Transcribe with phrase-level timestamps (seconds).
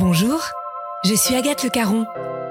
[0.00, 0.40] Bonjour,
[1.04, 2.06] je suis Agathe Le Caron.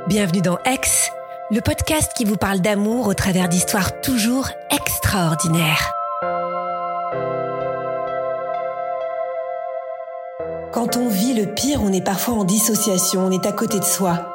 [0.05, 1.09] Bienvenue dans Aix,
[1.49, 5.91] le podcast qui vous parle d'amour au travers d'histoires toujours extraordinaires.
[10.72, 13.84] Quand on vit le pire, on est parfois en dissociation, on est à côté de
[13.84, 14.30] soi.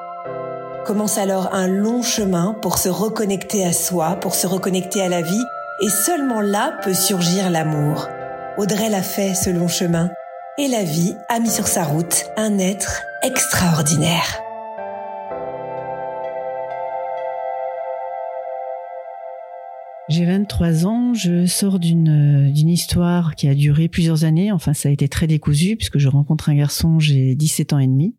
[0.84, 5.22] Commence alors un long chemin pour se reconnecter à soi, pour se reconnecter à la
[5.22, 5.44] vie,
[5.80, 8.08] et seulement là peut surgir l'amour.
[8.56, 10.10] Audrey l'a fait ce long chemin,
[10.56, 14.40] et la vie a mis sur sa route un être extraordinaire.
[20.08, 24.92] J'ai 23 ans, je sors d'une histoire qui a duré plusieurs années, enfin ça a
[24.92, 28.14] été très décousu puisque je rencontre un garçon, j'ai 17 ans et demi.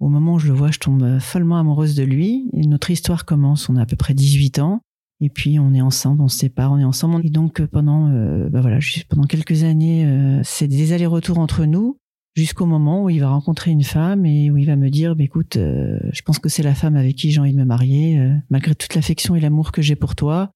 [0.00, 3.68] Au moment où je le vois, je tombe follement amoureuse de lui notre histoire commence,
[3.68, 4.80] on a à peu près 18 ans
[5.20, 8.48] et puis on est ensemble, on se sépare, on est ensemble et donc pendant euh,
[8.48, 11.98] bah voilà, pendant quelques années, euh, c'est des allers-retours entre nous
[12.36, 15.24] jusqu'au moment où il va rencontrer une femme et où il va me dire bah,
[15.24, 18.18] écoute, euh, je pense que c'est la femme avec qui j'ai envie de me marier
[18.50, 20.52] malgré toute l'affection et l'amour que j'ai pour toi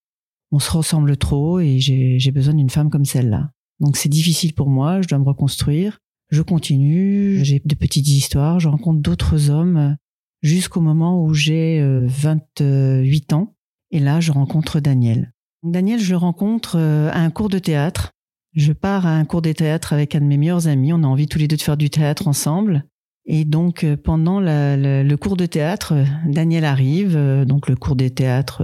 [0.55, 3.51] on se ressemble trop et j'ai besoin d'une femme comme celle-là.
[3.81, 5.99] Donc c'est difficile pour moi, je dois me reconstruire.
[6.31, 9.97] Je continue, j'ai de petites histoires, je rencontre d'autres hommes
[10.43, 13.57] jusqu'au moment où j'ai 28 euh, ans.
[13.91, 15.33] Et là, je rencontre Daniel.
[15.63, 18.13] Daniel, je le rencontre euh, à un cours de théâtre.
[18.55, 20.93] Je pars à un cours de théâtre avec un de mes meilleurs amis.
[20.93, 22.85] On a envie tous les deux de faire du théâtre ensemble.
[23.27, 25.95] Et donc, euh, pendant le cours de théâtre,
[26.27, 27.17] Daniel arrive.
[27.47, 28.63] Donc, le cours de théâtre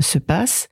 [0.00, 0.68] se passe.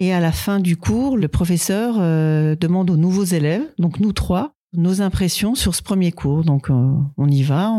[0.00, 4.12] Et à la fin du cours, le professeur euh, demande aux nouveaux élèves, donc nous
[4.12, 6.44] trois, nos impressions sur ce premier cours.
[6.44, 7.70] Donc euh, on y va,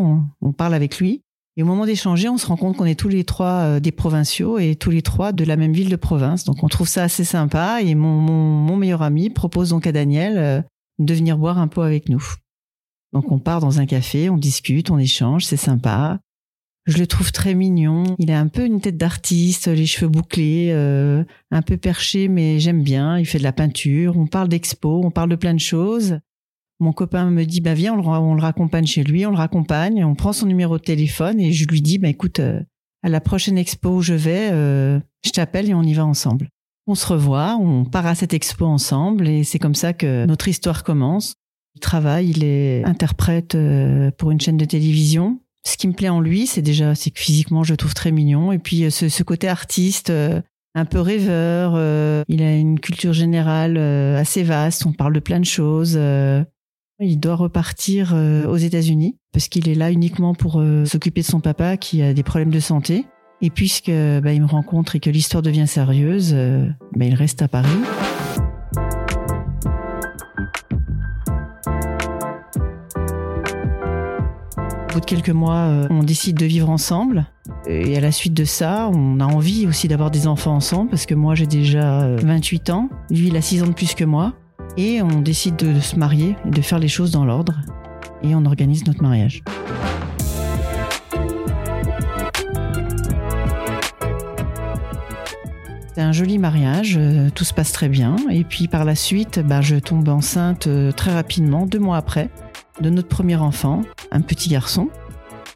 [0.41, 1.21] on, parle avec lui.
[1.57, 3.91] Et au moment d'échanger, on se rend compte qu'on est tous les trois euh, des
[3.91, 6.43] provinciaux et tous les trois de la même ville de province.
[6.43, 7.81] Donc on trouve ça assez sympa.
[7.81, 10.65] Et mon, mon, meilleur ami propose donc à Daniel
[10.99, 12.23] de venir boire un pot avec nous.
[13.13, 16.19] Donc on part dans un café, on discute, on échange, c'est sympa.
[16.85, 18.15] Je le trouve très mignon.
[18.19, 22.59] Il a un peu une tête d'artiste, les cheveux bouclés, euh, un peu perché, mais
[22.59, 23.17] j'aime bien.
[23.17, 24.17] Il fait de la peinture.
[24.17, 26.19] On parle d'expo, on parle de plein de choses.
[26.79, 30.15] Mon copain me dit, bah viens, on le, raccompagne chez lui, on le raccompagne, on
[30.15, 32.59] prend son numéro de téléphone et je lui dis, bah écoute, euh,
[33.03, 36.49] à la prochaine expo où je vais, euh, je t'appelle et on y va ensemble.
[36.87, 40.47] On se revoit, on part à cette expo ensemble et c'est comme ça que notre
[40.47, 41.35] histoire commence.
[41.75, 43.57] Il travaille, il est interprète
[44.17, 47.19] pour une chaîne de télévision ce qui me plaît en lui, c'est déjà, c'est que
[47.19, 48.51] physiquement, je le trouve très mignon.
[48.51, 50.41] Et puis, euh, ce, côté artiste, euh,
[50.75, 51.73] un peu rêveur.
[51.75, 54.85] Euh, il a une culture générale assez vaste.
[54.85, 55.97] On parle de plein de choses.
[56.99, 58.13] Il doit repartir
[58.47, 62.23] aux États-Unis parce qu'il est là uniquement pour s'occuper de son papa qui a des
[62.23, 63.05] problèmes de santé.
[63.41, 66.33] Et puisque bah, il me rencontre et que l'histoire devient sérieuse,
[66.93, 67.67] bah, il reste à Paris.
[74.95, 77.25] bout de quelques mois, euh, on décide de vivre ensemble.
[77.67, 81.05] Et à la suite de ça, on a envie aussi d'avoir des enfants ensemble parce
[81.05, 84.05] que moi j'ai déjà 28 euh, ans, lui il a 6 ans de plus que
[84.05, 84.33] moi.
[84.77, 87.55] Et on décide de, se marier et de faire les choses dans l'ordre.
[88.23, 89.43] Et on organise notre mariage.
[95.93, 98.17] C'est un joli mariage, euh, tout se passe très bien.
[98.29, 102.29] Et puis par la suite, bah, je tombe enceinte très rapidement, deux mois après
[102.81, 103.81] de notre premier enfant,
[104.11, 104.89] un petit garçon.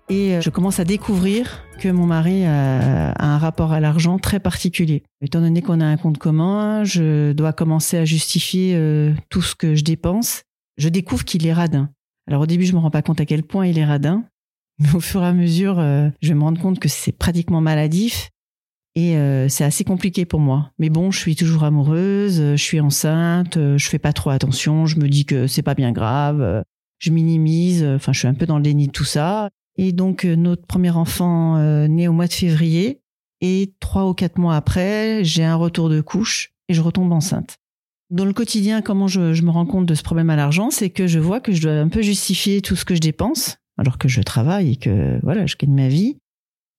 [0.10, 4.40] Et euh, je commence à découvrir que mon mari a, un rapport à l'argent très
[4.40, 5.04] particulier.
[5.22, 9.56] Étant donné qu'on a un compte commun, je dois commencer à justifier euh, tout ce
[9.56, 10.44] que je dépense.
[10.78, 11.90] Je découvre qu'il est radin.
[12.28, 14.26] Alors au début, je me rends pas compte à quel point il est radin,
[14.80, 18.30] mais au fur et à mesure, euh, je me rends compte que c'est pratiquement maladif
[18.96, 19.16] et
[19.48, 20.72] c'est assez compliqué pour moi.
[20.78, 24.98] Mais bon, je suis toujours amoureuse, je suis enceinte, je fais pas trop attention, je
[24.98, 26.66] me dis que c'est pas bien grave
[27.00, 29.50] je minimise, euh, enfin je suis un peu dans le déni de tout ça.
[29.82, 33.00] Et donc euh, notre premier enfant euh, naît au mois de février
[33.40, 37.56] et trois ou quatre mois après, j'ai un retour de couche et je retombe enceinte.
[38.10, 41.08] Dans le quotidien, comment je, me rends compte de ce problème à l'argent, c'est que
[41.08, 44.10] je vois que je dois un peu justifier tout ce que je dépense, alors que
[44.10, 46.18] je travaille et que voilà, je gagne ma vie.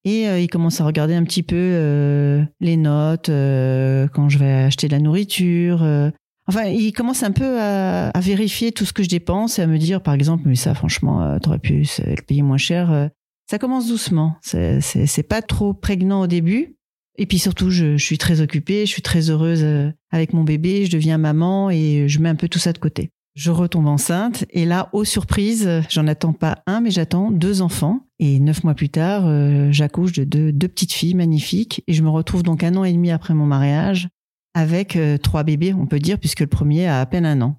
[0.03, 4.93] Et il commence à regarder un petit peu les notes quand je vais acheter de
[4.93, 6.11] la nourriture,
[6.47, 9.77] Enfin, il commence un peu à, vérifier tout ce que je dépense et à me
[9.77, 12.91] dire, par exemple, mais ça, franchement, euh, t'aurais pu le payer moins cher.
[12.91, 13.07] Euh.
[13.49, 14.37] Ça commence doucement.
[14.41, 16.77] C'est pas trop prégnant au début.
[17.17, 20.85] Et puis surtout, je, suis très occupée, je suis très heureuse euh, avec mon bébé,
[20.85, 23.11] je deviens maman et je mets un peu tout ça de côté.
[23.35, 28.07] Je retombe enceinte et là, aux surprises, j'en attends pas un, mais j'attends deux enfants.
[28.19, 29.23] Et neuf mois plus tard,
[29.71, 33.11] j'accouche de deux, petites filles magnifiques et je me retrouve donc un an et demi
[33.11, 34.09] après mon mariage
[34.53, 37.57] avec euh, trois bébés, on peut dire, puisque le premier a à peine un an.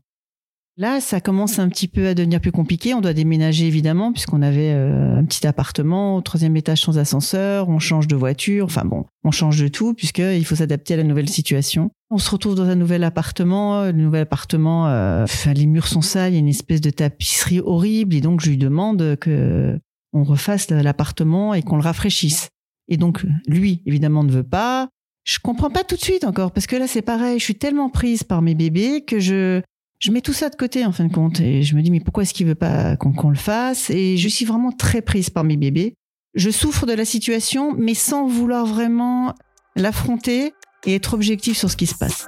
[0.79, 2.94] Là, ça commence un petit peu à devenir plus compliqué.
[2.94, 7.69] On doit déménager évidemment, puisqu'on avait euh, un petit appartement au troisième étage sans ascenseur.
[7.69, 8.65] On change de voiture.
[8.65, 11.91] Enfin bon, on change de tout puisqu'il faut s'adapter à la nouvelle situation.
[12.11, 13.85] On se retrouve dans un nouvel appartement.
[13.85, 16.33] Le nouvel appartement, euh, les murs sont sales.
[16.33, 18.15] Il y a une espèce de tapisserie horrible.
[18.15, 19.79] Et donc, je lui demande que
[20.15, 22.49] on refasse l'appartement et qu'on le rafraîchisse.
[22.88, 24.88] Et donc, lui, évidemment, ne veut pas
[25.25, 27.91] je comprends pas tout de suite encore parce que là c'est pareil, je suis tellement
[27.91, 29.63] prise par mes bébés que je
[29.99, 32.01] je mets tout ça de côté en fin de compte et je me dis mais
[32.01, 33.89] pourquoi est-ce qu'il veut pas qu'on le fasse?
[33.91, 35.95] Et je suis vraiment très prise par mes bébés.
[36.35, 39.35] Je souffre de la situation mais sans vouloir vraiment
[39.77, 40.53] l'affronter
[40.87, 42.27] et être objectif sur ce qui se passe.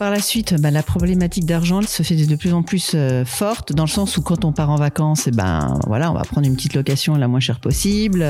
[0.00, 3.74] Par la suite, bah, la problématique d'argent se fait de plus en plus euh, forte,
[3.74, 6.46] dans le sens où quand on part en vacances, eh ben voilà, on va prendre
[6.46, 8.24] une petite location la moins chère possible.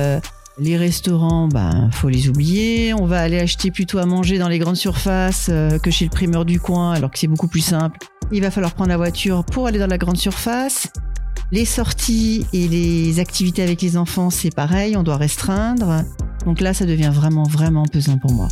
[0.59, 2.93] Les restaurants, ben faut les oublier.
[2.93, 6.11] On va aller acheter plutôt à manger dans les grandes surfaces euh, que chez le
[6.11, 8.01] primeur du coin, alors que c'est beaucoup plus simple.
[8.33, 10.89] Il va falloir prendre la voiture pour aller dans la grande surface.
[11.53, 16.03] Les sorties et les activités avec les enfants, c'est pareil, on doit restreindre.
[16.47, 18.49] Donc là, ça devient vraiment, vraiment pesant pour moi.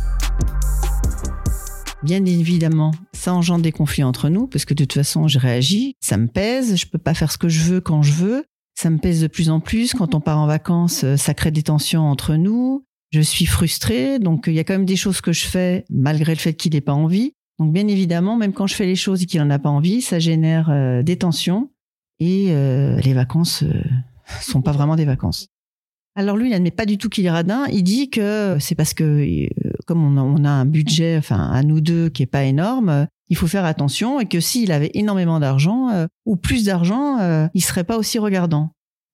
[2.01, 5.95] Bien évidemment, ça engendre des conflits entre nous parce que de toute façon, je réagis,
[5.99, 8.45] ça me pèse, je peux pas faire ce que je veux quand je veux,
[8.75, 9.93] ça me pèse de plus en plus.
[9.93, 12.85] Quand on part en vacances, euh, ça crée des tensions entre nous.
[13.11, 16.33] Je suis frustrée, donc il y a quand même des choses que je fais malgré
[16.33, 17.33] le fait qu'il n'ait pas envie.
[17.57, 20.01] Donc bien évidemment, même quand je fais les choses et qu'il n'en a pas envie,
[20.01, 21.69] ça génère euh, des tensions
[22.19, 23.63] et euh, les vacances
[24.41, 25.47] sont pas vraiment des vacances.
[26.15, 27.65] Alors lui, il n'admet pas du tout qu'il est radin.
[27.71, 29.47] Il dit que c'est parce que euh,
[29.85, 33.47] comme on a, un budget, enfin à nous deux, qui est pas énorme, il faut
[33.47, 37.83] faire attention et que s'il avait énormément d'argent euh, ou plus d'argent, euh, il serait
[37.83, 38.71] pas aussi regardant.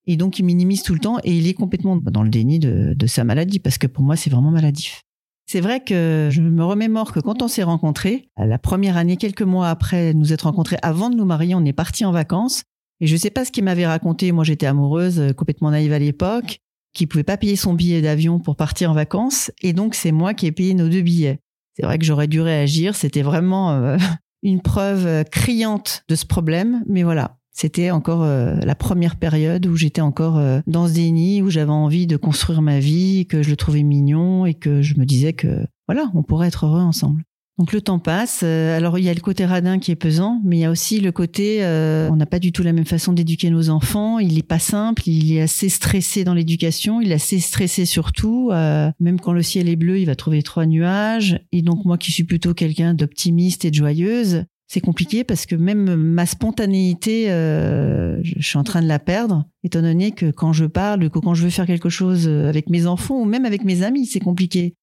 [0.08, 2.94] Et donc il minimise tout le temps et il est complètement dans le déni de,
[2.96, 5.02] de sa maladie parce que pour moi c'est vraiment maladif.
[5.48, 9.44] C'est vrai que je me remémore que quand on s'est rencontrés, la première année, quelques
[9.44, 12.64] mois après nous être rencontrés, avant de nous marier, on est parti en vacances.
[13.00, 14.32] Et je sais pas ce qu'il m'avait raconté.
[14.32, 16.62] Moi, j'étais amoureuse, complètement naïve à l'époque
[16.96, 20.34] qui pouvait pas payer son billet d'avion pour partir en vacances, et donc c'est moi
[20.34, 21.40] qui ai payé nos deux billets.
[21.76, 23.98] C'est vrai que j'aurais dû réagir, c'était vraiment euh,
[24.44, 29.68] une preuve euh, criante de ce problème, mais voilà, c'était encore euh, la première période
[29.68, 33.50] où j'étais encore dans ce déni, où j'avais envie de construire ma vie, que je
[33.50, 37.24] le trouvais mignon et que je me disais que voilà, on pourrait être heureux ensemble.
[37.58, 38.42] Donc le temps passe.
[38.44, 40.72] Euh, alors il y a le côté radin qui est pesant, mais il y a
[40.72, 44.20] aussi le côté euh, on n'a pas du tout la même façon d'éduquer nos enfants.
[44.20, 48.50] Il n'est pas simple, il est assez stressé dans l'éducation, il est assez stressé surtout.
[48.52, 51.40] Euh, même quand le ciel est bleu, il va trouver trois nuages.
[51.54, 55.56] Et donc moi qui suis plutôt quelqu'un d'optimiste et de joyeuse, c'est compliqué parce que
[55.56, 60.66] même ma spontanéité, je suis en train de la perdre, étant donné que quand je
[60.66, 63.84] parle, que quand je veux faire quelque chose avec mes enfants ou même avec mes
[63.84, 64.74] amis, c'est compliqué.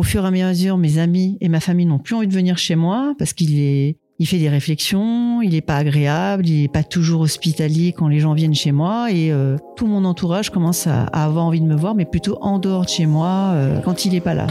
[0.00, 2.56] Au fur et à mesure, mes amis et ma famille n'ont plus envie de venir
[2.56, 6.68] chez moi parce qu'il est, il fait des réflexions, il n'est pas agréable, il n'est
[6.68, 10.86] pas toujours hospitalier quand les gens viennent chez moi et euh, tout mon entourage commence
[10.86, 14.06] à, avoir envie de me voir, mais plutôt en dehors de chez moi euh, quand
[14.06, 14.46] il n'est pas là.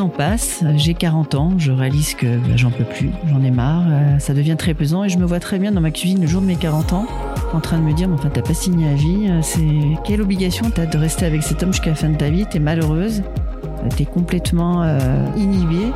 [0.00, 3.84] Ans passent, j'ai 40 ans, je réalise que bah, j'en peux plus, j'en ai marre,
[3.88, 6.26] euh, ça devient très pesant et je me vois très bien dans ma cuisine le
[6.26, 7.06] jour de mes 40 ans
[7.52, 9.66] en train de me dire, mais enfin t'as pas signé à vie, euh, c'est
[10.04, 12.58] quelle obligation t'as de rester avec cet homme jusqu'à la fin de ta vie, t'es
[12.58, 13.22] malheureuse,
[13.64, 14.84] euh, t'es complètement
[15.36, 15.92] inhibée,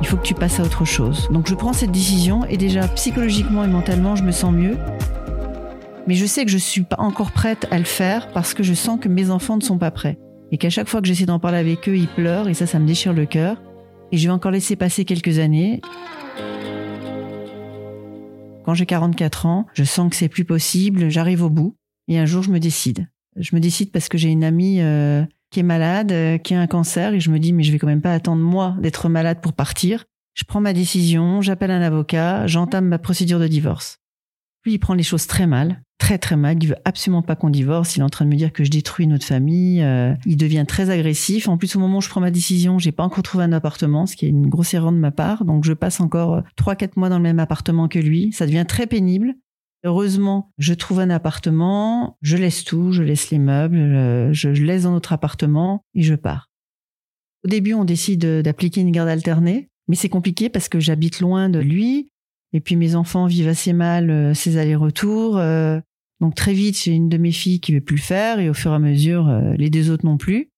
[0.00, 1.28] il faut que tu passes à autre chose.
[1.30, 4.76] Donc je prends cette décision et déjà psychologiquement et mentalement je me sens mieux.
[6.06, 8.74] Mais je sais que je suis pas encore prête à le faire parce que je
[8.74, 10.18] sens que mes enfants ne sont pas prêts
[10.52, 12.78] et qu'à chaque fois que j'essaie d'en parler avec eux, ils pleurent et ça, ça
[12.78, 13.56] me déchire le cœur.
[14.12, 15.80] Et je vais encore laisser passer quelques années.
[18.64, 21.74] Quand j'ai 44 ans, je sens que c'est plus possible, j'arrive au bout
[22.06, 23.08] et un jour je me décide.
[23.36, 26.60] Je me décide parce que j'ai une amie euh, qui est malade, euh, qui a
[26.60, 29.08] un cancer et je me dis mais je vais quand même pas attendre moi d'être
[29.08, 30.04] malade pour partir.
[30.34, 34.01] Je prends ma décision, j'appelle un avocat, j'entame ma procédure de divorce.
[34.64, 36.60] Lui, il prend les choses très mal très très mal.
[36.60, 37.96] Il veut absolument pas qu'on divorce.
[37.96, 39.82] Il est en train de me dire que je détruis notre famille.
[39.82, 41.48] Euh, il devient très agressif.
[41.48, 44.06] En plus, au moment où je prends ma décision, j'ai pas encore trouvé un appartement,
[44.06, 45.44] ce qui est une grosse erreur de ma part.
[45.44, 48.32] Donc, je passe encore euh, trois quatre mois dans le même appartement que lui.
[48.32, 49.34] Ça devient très pénible.
[49.84, 54.82] Heureusement, je trouve un appartement, je laisse tout, je laisse les meubles, euh, je laisse
[54.82, 56.50] dans notre appartement et je pars.
[57.44, 61.48] Au début, on décide d'appliquer une garde alternée, mais c'est compliqué parce que j'habite loin
[61.48, 62.11] de lui
[62.52, 65.38] et puis mes enfants vivent assez mal ces allers-retours.
[66.22, 68.54] Donc très vite, j'ai une de mes filles qui veut plus le faire et au
[68.54, 70.50] fur et à mesure, euh, les deux autres non plus.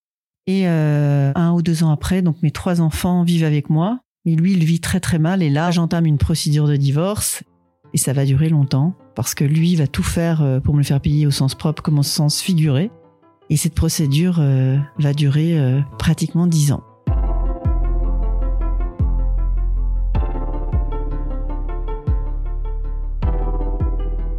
[0.47, 4.35] Et euh, un ou deux ans après, donc mes trois enfants vivent avec moi, mais
[4.35, 5.43] lui, il vit très très mal.
[5.43, 7.43] Et là, j'entame une procédure de divorce
[7.95, 10.85] et ça va durer longtemps parce que lui va tout faire euh, pour me le
[10.85, 12.91] faire payer au sens propre comme au sens figuré.
[13.49, 14.43] Et cette procédure
[14.99, 15.55] va durer
[15.99, 16.83] pratiquement dix ans.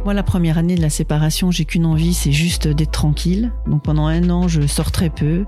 [0.06, 3.50] Moi, la première année de la séparation, j'ai qu'une envie, c'est juste d'être tranquille.
[3.66, 5.44] Donc pendant un an, je sors très peu.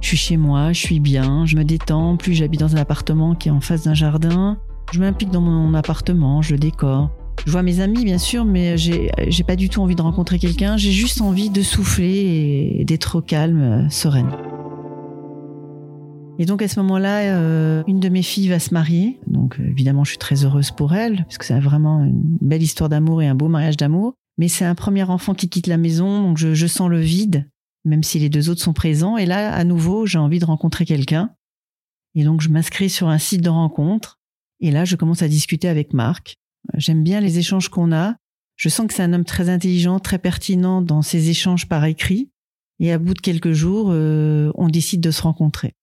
[0.00, 2.16] Je suis chez moi, je suis bien, je me détends.
[2.16, 4.56] Plus j'habite dans un appartement qui est en face d'un jardin.
[4.92, 7.10] Je m'implique dans mon appartement, je décore.
[7.44, 9.10] Je vois mes amis, bien sûr, mais j'ai,
[9.44, 10.76] pas du tout envie de rencontrer quelqu'un.
[10.76, 14.30] J'ai juste envie de souffler et d'être calme, sereine.
[16.38, 19.18] Et donc à ce moment-là, euh, une de mes filles va se marier.
[19.26, 22.62] Donc euh, évidemment, je suis très heureuse pour elle, parce que c'est vraiment une belle
[22.62, 24.14] histoire d'amour et un beau mariage d'amour.
[24.38, 27.48] Mais c'est un premier enfant qui quitte la maison, donc je, sens le vide,
[27.84, 29.16] même si les deux autres sont présents.
[29.16, 31.34] Et là, à nouveau, j'ai envie de rencontrer quelqu'un.
[32.14, 34.20] Et donc je m'inscris sur un site de rencontre.
[34.60, 36.36] Et là, je commence à discuter avec Marc.
[36.74, 38.14] J'aime bien les échanges qu'on a.
[38.54, 42.30] Je sens que c'est un homme très intelligent, très pertinent dans ses échanges par écrit.
[42.80, 45.74] Et à bout de quelques jours, euh, on décide de se rencontrer.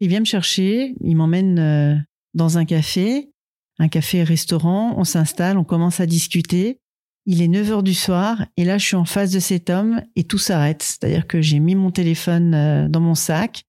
[0.00, 1.96] Il vient me chercher, il m'emmène euh,
[2.34, 3.30] dans un café,
[3.78, 6.78] un café-restaurant, on s'installe, on commence à discuter.
[7.26, 10.02] Il est 9 heures du soir et là je suis en face de cet homme
[10.14, 10.82] et tout s'arrête.
[10.82, 13.64] C'est-à-dire que j'ai mis mon téléphone euh, dans mon sac.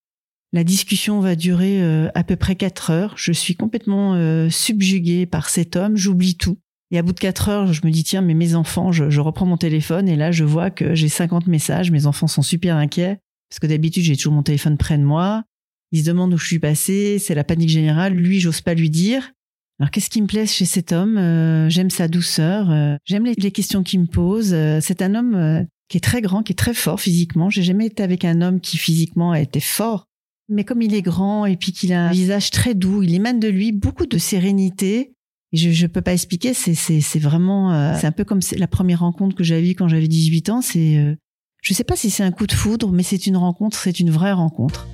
[0.54, 3.14] La discussion va durer euh, à peu près 4 heures.
[3.18, 4.16] Je suis complètement
[4.50, 6.58] subjuguée par cet homme, j'oublie tout.
[6.92, 9.22] Et à bout de 4 heures, je me dis tiens, mais mes enfants, je, je
[9.22, 12.76] reprends mon téléphone et là je vois que j'ai 50 messages, mes enfants sont super
[12.76, 13.20] inquiets
[13.50, 15.44] parce que d'habitude j'ai toujours mon téléphone près de moi.
[15.92, 18.14] Il se demande où je suis passé, c'est la panique générale.
[18.14, 19.32] Lui, j'ose pas lui dire.
[19.80, 21.18] Alors qu'est-ce qui me plaît chez cet homme?
[21.18, 24.52] Euh, J'aime sa douceur, euh, j'aime les, questions qu'il me pose.
[24.54, 27.50] Euh, c'est un homme qui est très grand, qui est très fort physiquement.
[27.50, 30.06] J'ai jamais été avec un homme qui physiquement a été fort,
[30.50, 33.40] mais comme il est grand et puis qu'il a un visage très doux, il émane
[33.40, 35.14] de lui beaucoup de sérénité.
[35.54, 39.46] je je peux pas expliquer, c'est vraiment c'est un peu comme la première rencontre que
[39.46, 41.18] j'avais quand j'avais 18 ans, c'est
[41.62, 44.12] je sais pas si c'est un coup de foudre, mais c'est une rencontre, c'est une
[44.12, 44.88] vraie rencontre.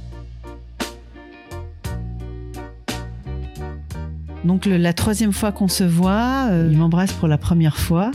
[4.46, 8.12] Donc la troisième fois qu'on se voit, euh, il m'embrasse pour la première fois,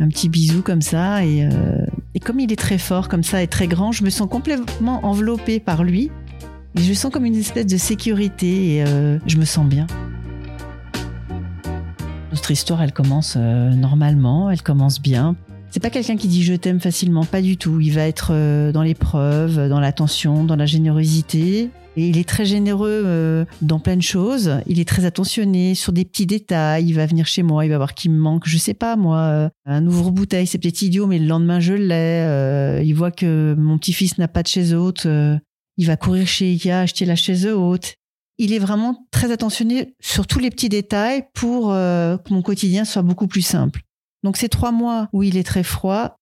[0.00, 3.42] un petit bisou comme ça, et, euh, et, comme il est très fort comme ça
[3.42, 6.10] et très grand, je me sens complètement enveloppée par lui,
[6.76, 9.86] et je sens comme une espèce de sécurité, et euh, je me sens bien.
[12.32, 15.36] Notre histoire, elle commence normalement, elle commence bien.
[15.70, 17.80] C'est pas quelqu'un qui dit je t'aime facilement, pas du tout.
[17.80, 18.32] Il va être
[18.72, 21.70] dans l'épreuve, dans l'attention, dans la générosité.
[21.96, 24.60] Et il est très généreux euh, dans plein de choses.
[24.66, 26.86] Il est très attentionné sur des petits détails.
[26.86, 29.18] Il va venir chez moi, il va voir qu'il me manque, je sais pas moi,
[29.18, 30.46] euh, un ouvre-bouteille.
[30.46, 32.22] C'est peut-être idiot, mais le lendemain je l'ai.
[32.26, 35.06] Euh, il voit que mon petit-fils n'a pas de chaise haute.
[35.78, 37.94] il va courir chez Ikea acheter la chaise haute.
[38.38, 43.00] Il est vraiment très attentionné sur tous les petits détails pour que mon quotidien soit
[43.00, 43.80] beaucoup plus simple.
[44.22, 46.16] Donc ces trois mois où il est très froid,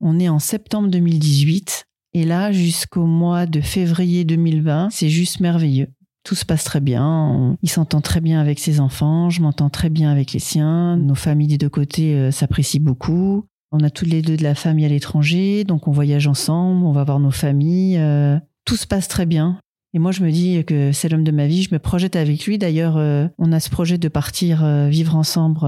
[0.00, 1.87] on est en septembre 2018.
[2.18, 5.86] Et là, jusqu'au mois de février 2020, c'est juste merveilleux.
[6.24, 7.56] Tout se passe très bien.
[7.62, 9.30] Il s'entend très bien avec ses enfants.
[9.30, 10.96] Je m'entends très bien avec les siens.
[10.96, 13.44] Nos familles des deux côtés euh, s'apprécient beaucoup.
[13.70, 16.90] On a toutes les deux de la famille à l'étranger, donc on voyage ensemble, on
[16.90, 17.98] va voir nos familles.
[17.98, 19.60] Euh, tout se passe très bien.
[19.94, 21.62] Et moi, je me dis que c'est l'homme de ma vie.
[21.62, 22.58] Je me projette avec lui.
[22.58, 25.60] D'ailleurs, euh, on a ce projet de partir vivre ensemble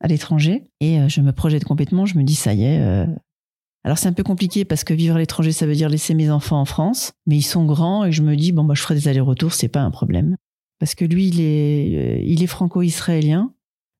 [0.00, 0.62] à l'étranger.
[0.80, 2.06] Et je me projette complètement.
[2.06, 3.06] Je me dis, ça y est,
[3.84, 6.30] alors c'est un peu compliqué parce que vivre à l'étranger, ça veut dire laisser mes
[6.30, 8.94] enfants en France, mais ils sont grands et je me dis bon bah je ferai
[8.94, 10.36] des allers-retours, c'est pas un problème.
[10.78, 13.52] Parce que lui il est euh, il est franco-israélien.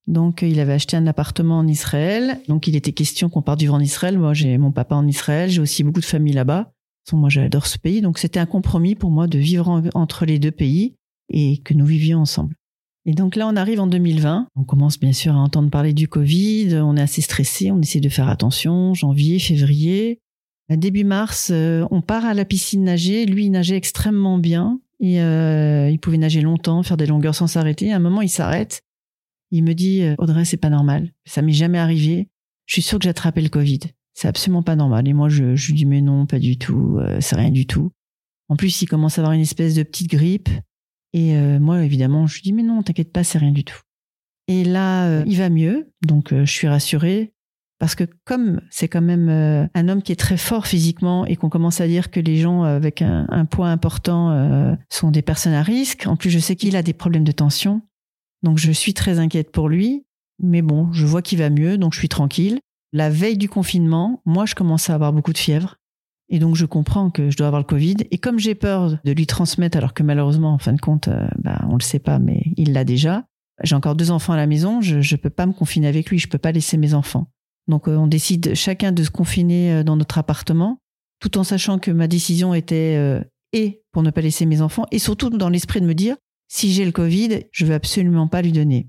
[0.07, 3.75] Donc il avait acheté un appartement en Israël, donc il était question qu'on parte vivre
[3.75, 4.19] en Israël.
[4.19, 6.73] Moi j'ai mon papa en Israël, j'ai aussi beaucoup de famille là-bas.
[7.13, 10.51] Moi j'adore ce pays, donc c'était un compromis pour moi de vivre entre les deux
[10.51, 10.97] pays
[11.31, 12.55] et que nous vivions ensemble.
[13.09, 14.49] Et donc là, on arrive en 2020.
[14.55, 16.75] On commence bien sûr à entendre parler du Covid.
[16.75, 17.71] On est assez stressé.
[17.71, 18.93] On essaie de faire attention.
[18.93, 20.21] Janvier, février.
[20.69, 23.25] Début mars, euh, on part à la piscine nager.
[23.25, 24.79] Lui, il nageait extrêmement bien.
[25.01, 27.91] Et euh, il pouvait nager longtemps, faire des longueurs sans s'arrêter.
[27.95, 28.83] À un moment, il s'arrête.
[29.53, 31.15] Il me dit, euh, Audrey, c'est pas normal.
[31.25, 32.29] Ça m'est jamais arrivé.
[32.67, 33.81] Je suis sûr que j'ai attrapé le Covid.
[34.13, 35.09] C'est absolument pas normal.
[35.09, 37.91] Et moi, je, je lui dis mais non, pas du tout, c'est rien du tout.
[38.51, 40.51] En plus, il commence à avoir une espèce de petite grippe.
[41.13, 43.81] Et euh, moi, évidemment, je lui dis mais non, t'inquiète pas, c'est rien du tout.
[44.47, 47.33] Et là, euh, il va mieux, donc je suis rassurée.
[47.79, 49.29] Parce que comme c'est quand même
[49.73, 52.65] un homme qui est très fort physiquement et qu'on commence à dire que les gens
[52.65, 56.75] avec un, un poids important sont des personnes à risque, en plus je sais qu'il
[56.75, 57.83] a des problèmes de tension,
[58.43, 60.05] donc je suis très inquiète pour lui.
[60.41, 62.61] Mais bon, je vois qu'il va mieux, donc je suis tranquille.
[62.93, 65.77] La veille du confinement, moi, je commence à avoir beaucoup de fièvre.
[66.31, 67.97] Et donc, je comprends que je dois avoir le Covid.
[68.11, 71.27] Et comme j'ai peur de lui transmettre, alors que malheureusement, en fin de compte, euh,
[71.39, 73.25] bah, on le sait pas, mais il l'a déjà.
[73.63, 74.81] J'ai encore deux enfants à la maison.
[74.81, 76.19] Je ne peux pas me confiner avec lui.
[76.19, 77.31] Je peux pas laisser mes enfants.
[77.67, 80.81] Donc, euh, on décide chacun de se confiner euh, dans notre appartement,
[81.21, 84.99] tout en sachant que ma décision était et pour ne pas laisser mes enfants, et
[84.99, 86.17] surtout dans l'esprit de me dire,
[86.49, 88.89] si j'ai le Covid, je veux absolument pas lui donner.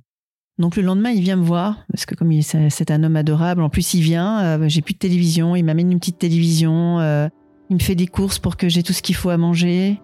[0.60, 3.70] Donc le lendemain, il vient me voir parce que comme c'est un homme adorable, en
[3.70, 4.42] plus il vient.
[4.42, 7.30] Euh, j'ai plus de télévision, il m'amène une petite télévision, euh,
[7.70, 10.01] il me fait des courses pour que j'ai tout ce qu'il faut à manger.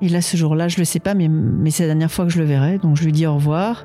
[0.00, 2.30] Et là, ce jour-là, je le sais pas, mais, mais c'est la dernière fois que
[2.30, 3.84] je le verrai, donc je lui dis au revoir.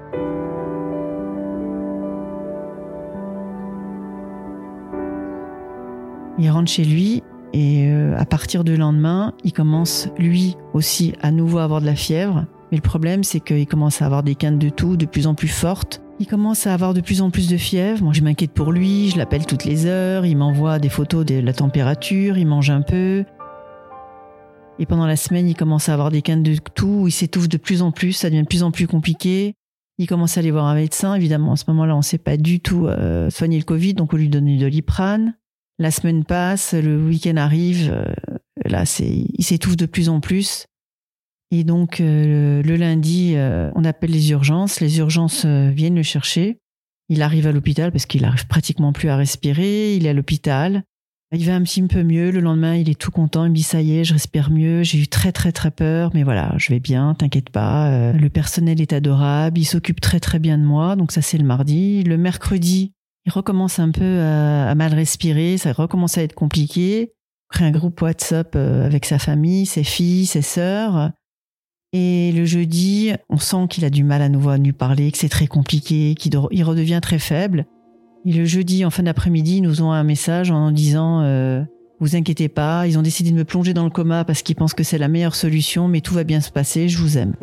[6.40, 11.32] Il rentre chez lui et euh, à partir du lendemain, il commence lui aussi à
[11.32, 12.46] nouveau à avoir de la fièvre.
[12.74, 15.36] Mais le problème, c'est qu'il commence à avoir des quintes de tout de plus en
[15.36, 16.02] plus fortes.
[16.20, 18.04] Il commence à avoir de plus en plus de fièvre.
[18.04, 19.12] Moi, je m'inquiète pour lui.
[19.12, 20.26] Je l'appelle toutes les heures.
[20.26, 22.36] Il m'envoie des photos de la température.
[22.36, 23.26] Il mange un peu.
[24.80, 27.06] Et pendant la semaine, il commence à avoir des quintes de tout.
[27.08, 28.14] Il s'étouffe de plus en plus.
[28.14, 29.54] Ça devient de plus en plus compliqué.
[30.00, 31.14] Il commence à aller voir un médecin.
[31.14, 34.16] Évidemment, à ce moment-là, on ne sait pas du tout euh, soigner le Covid, donc
[34.16, 35.36] on lui donne du doliprane.
[35.78, 37.92] La semaine passe, le week-end arrive.
[37.94, 38.12] Euh,
[38.66, 40.66] là, il s'étouffe de plus en plus.
[41.54, 44.80] Et donc euh, le lundi, euh, on appelle les urgences.
[44.80, 46.58] Les urgences euh, viennent le chercher.
[47.10, 49.96] Il arrive à l'hôpital parce qu'il arrive pratiquement plus à respirer.
[49.96, 50.82] Il est à l'hôpital.
[51.32, 52.32] Il va un petit peu mieux.
[52.32, 53.46] Le lendemain, il est tout content.
[53.46, 54.82] Il me dit ça y est, je respire mieux.
[54.82, 57.14] J'ai eu très très très peur, mais voilà, je vais bien.
[57.14, 58.14] T'inquiète pas.
[58.14, 59.60] le personnel est adorable.
[59.60, 60.96] Il s'occupe très très bien de moi.
[60.96, 62.02] Donc ça c'est le mardi.
[62.04, 62.94] Le mercredi,
[63.28, 65.60] il recommence un peu à, mal respirer.
[65.60, 67.12] Ça recommence à être compliqué.
[67.12, 71.12] Il crée un groupe WhatsApp avec sa famille, ses filles, ses sœurs.
[71.96, 75.18] Et le jeudi, on sent qu'il a du mal à nouveau à nous parler, que
[75.20, 77.68] c'est très compliqué, qu'il redevient très faible.
[78.26, 81.62] Et le jeudi, en fin d'après-midi, ils nous ont un message en disant euh,
[82.00, 84.74] Vous inquiétez pas, ils ont décidé de me plonger dans le coma parce qu'ils pensent
[84.74, 87.36] que c'est la meilleure solution, mais tout va bien se passer, je vous aime.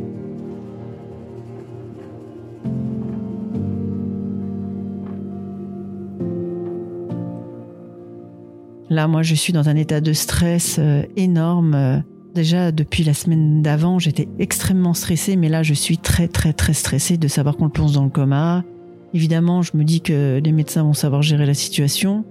[8.89, 12.03] Là, moi, je suis dans un état de stress euh, énorme.
[12.35, 16.75] Déjà, depuis la semaine d'avant, j'étais extrêmement stressée, mais là, je suis très, très, très
[16.75, 18.63] stressée de savoir qu'on le plonge dans le coma.
[19.15, 22.25] Évidemment, je me dis que les médecins vont savoir gérer la situation.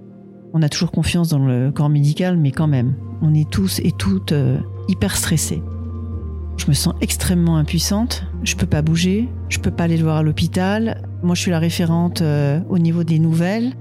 [0.54, 3.92] On a toujours confiance dans le corps médical, mais quand même, on est tous et
[3.92, 4.58] toutes euh,
[4.88, 5.62] hyper stressés.
[6.56, 8.24] Je me sens extrêmement impuissante.
[8.42, 9.28] Je peux pas bouger.
[9.48, 11.02] Je peux pas aller le voir à l'hôpital.
[11.22, 13.72] Moi, je suis la référente euh, au niveau des nouvelles.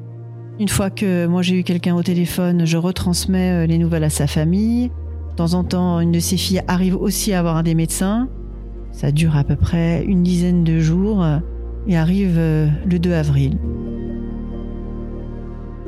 [0.60, 4.10] Une fois que moi j'ai eu quelqu'un au téléphone, je retransmets euh, les nouvelles à
[4.10, 4.92] sa famille.
[5.40, 8.28] Temps en temps, une de ses filles arrive aussi à avoir un des médecins.
[8.92, 11.26] Ça dure à peu près une dizaine de jours
[11.88, 13.58] et arrive euh, le 2 avril.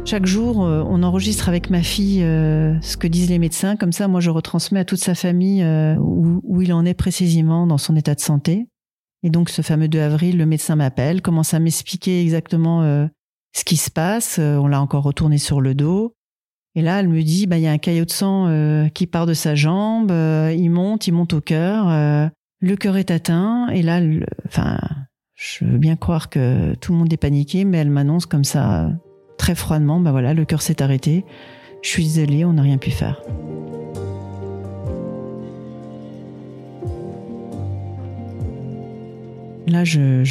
[0.05, 3.75] Chaque jour, euh, on enregistre avec ma fille euh, ce que disent les médecins.
[3.75, 5.65] Comme ça, moi, je retransmets à toute sa famille
[5.99, 8.67] où, il en est précisément dans son état de santé.
[9.21, 12.83] Et donc, ce fameux 2 avril, le médecin m'appelle, commence à m'expliquer exactement
[13.53, 14.39] ce qui se passe.
[14.39, 16.15] On l'a encore retourné sur le dos.
[16.73, 19.05] Et là, elle me dit, bah, il y a un caillot de sang euh, qui
[19.05, 22.27] part de sa jambe, euh, il monte, il monte au cœur, euh,
[22.61, 23.67] le cœur est atteint.
[23.69, 23.99] Et là,
[24.45, 24.79] enfin,
[25.35, 28.89] je veux bien croire que tout le monde est paniqué, mais elle m'annonce comme ça,
[29.37, 31.25] très froidement, bah voilà, le cœur s'est arrêté.
[31.81, 33.21] Je suis désolée, on n'a rien pu faire.
[39.67, 40.23] Là, je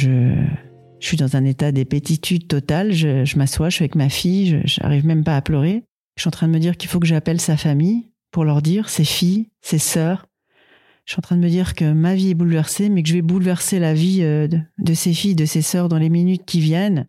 [0.99, 2.93] suis dans un état d'épétitude totale.
[2.93, 5.83] Je, je m'assois, je suis avec ma fille, je n'arrive même pas à pleurer.
[6.15, 8.61] Je suis en train de me dire qu'il faut que j'appelle sa famille pour leur
[8.61, 10.27] dire, ses filles, ses sœurs.
[11.05, 13.13] Je suis en train de me dire que ma vie est bouleversée, mais que je
[13.13, 14.47] vais bouleverser la vie euh,
[14.77, 17.07] de, ses filles, de ses sœurs dans les minutes qui viennent.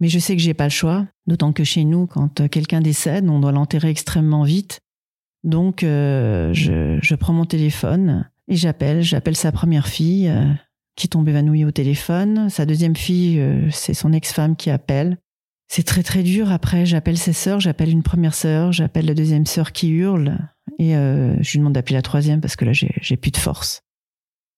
[0.00, 2.80] Mais je sais que j'ai pas le choix, d'autant que chez nous, quand euh, quelqu'un
[2.80, 4.80] décède, on doit l'enterrer extrêmement vite.
[5.44, 9.02] Donc, euh, je, prends mon téléphone et j'appelle.
[9.02, 10.32] J'appelle sa première fille
[10.96, 12.50] qui tombe évanouie au téléphone.
[12.50, 15.18] Sa deuxième fille, c'est son ex-femme qui appelle.
[15.68, 16.50] C'est très très dur.
[16.50, 20.38] Après, j'appelle ses sœurs, j'appelle une première sœur, j'appelle la deuxième sœur qui hurle,
[20.78, 23.82] et euh, je lui demande d'appeler la troisième parce que là, j'ai plus de force.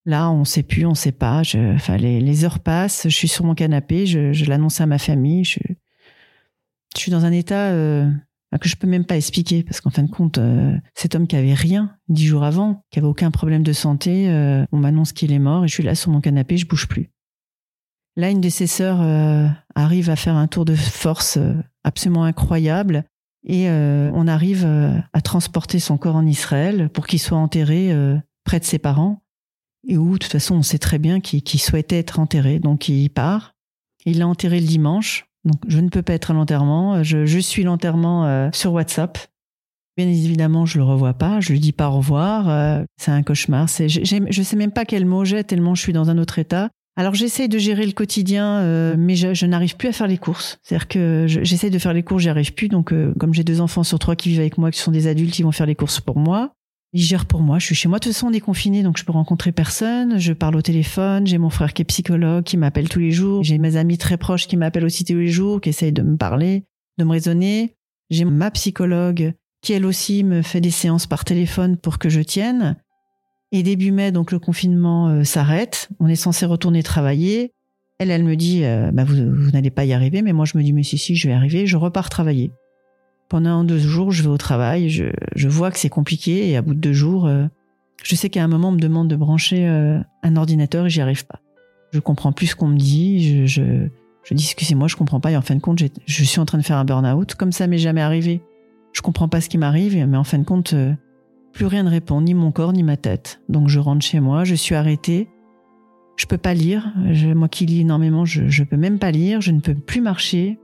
[0.06, 1.42] Là, on sait plus, on sait pas.
[1.42, 4.98] Je, enfin, les, heures passent, je suis sur mon canapé, je, je l'annonce à ma
[4.98, 5.74] famille, je, je
[6.96, 8.10] Je suis dans un état euh,
[8.58, 11.36] que je peux même pas expliquer parce qu'en fin de compte, euh, cet homme qui
[11.36, 15.32] avait rien dix jours avant, qui avait aucun problème de santé, euh, on m'annonce qu'il
[15.32, 17.10] est mort et je suis là sur mon canapé, je bouge plus.
[18.16, 19.00] Là, une de ses sœurs
[19.74, 21.38] arrive à faire un tour de force
[21.84, 23.04] absolument incroyable
[23.44, 24.66] et on arrive
[25.12, 27.94] à transporter son corps en Israël pour qu'il soit enterré
[28.44, 29.22] près de ses parents
[29.86, 32.58] et où, de toute façon, on sait très bien qu'il souhaitait être enterré.
[32.58, 33.54] Donc, il part.
[34.04, 35.26] Il l'a enterré le dimanche.
[35.44, 37.02] Donc, je ne peux pas être à l'enterrement.
[37.02, 39.18] Je, suis l'enterrement euh, sur WhatsApp.
[39.96, 41.40] Bien évidemment, je le revois pas.
[41.40, 42.48] Je lui dis pas au revoir.
[42.48, 43.68] Euh, c'est un cauchemar.
[43.68, 46.70] C'est, je sais même pas quel mot j'ai tellement je suis dans un autre état.
[46.96, 50.18] Alors j'essaye de gérer le quotidien, euh, mais je, je n'arrive plus à faire les
[50.18, 50.58] courses.
[50.62, 52.68] C'est-à-dire que j'essaye de faire les courses, j'y arrive plus.
[52.68, 55.38] Donc comme j'ai deux enfants sur trois qui vivent avec moi, qui sont des adultes,
[55.38, 56.52] ils vont faire les courses pour moi.
[56.92, 57.58] Il gère pour moi.
[57.58, 57.98] Je suis chez moi.
[57.98, 60.18] De toute façon, on est donc je peux rencontrer personne.
[60.18, 61.26] Je parle au téléphone.
[61.26, 63.44] J'ai mon frère qui est psychologue, qui m'appelle tous les jours.
[63.44, 66.16] J'ai mes amis très proches qui m'appellent aussi tous les jours, qui essayent de me
[66.16, 66.64] parler,
[66.98, 67.76] de me raisonner.
[68.10, 72.20] J'ai ma psychologue qui, elle aussi, me fait des séances par téléphone pour que je
[72.20, 72.76] tienne.
[73.52, 75.88] Et début mai, donc le confinement euh, s'arrête.
[75.98, 77.52] On est censé retourner travailler.
[77.98, 80.22] Elle, elle me dit, euh, bah, vous, vous n'allez pas y arriver.
[80.22, 81.66] Mais moi, je me dis, mais si, si, je vais arriver.
[81.66, 82.52] Je repars travailler.
[83.28, 85.04] Pendant deux jours, je vais au travail, je,
[85.36, 87.46] je vois que c'est compliqué et à bout de deux jours, euh,
[88.02, 91.24] je sais qu'à un moment, on me demande de brancher un ordinateur et j'y arrive
[91.26, 91.38] pas.
[91.92, 93.86] Je comprends plus ce qu'on me dit, je,
[94.24, 96.58] je, dis excusez-moi, je comprends pas et en fin de compte, je suis en train
[96.58, 97.36] de faire un burn-out.
[97.36, 98.40] Comme ça m'est jamais arrivé.
[98.92, 100.74] Je comprends pas ce qui m'arrive, mais en fin de compte,
[101.52, 103.40] plus rien ne répond, ni mon corps, ni ma tête.
[103.48, 105.28] Donc je rentre chez moi, je suis arrêtée.
[106.16, 106.92] Je peux pas lire.
[107.12, 109.40] Je, moi qui lis énormément, je, je peux même pas lire.
[109.40, 110.58] Je ne peux plus marcher.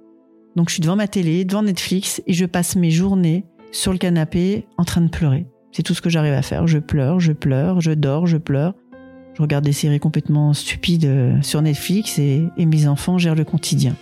[0.54, 3.98] Donc je suis devant ma télé, devant Netflix, et je passe mes journées sur le
[3.98, 5.46] canapé en train de pleurer.
[5.72, 6.66] C'est tout ce que j'arrive à faire.
[6.66, 8.74] Je pleure, je pleure, je dors, je pleure.
[9.34, 13.44] Je regarde des séries complètement stupides euh, sur Netflix et, et mes enfants gèrent le
[13.44, 13.94] quotidien.